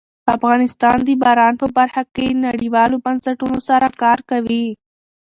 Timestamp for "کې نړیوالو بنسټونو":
2.15-3.57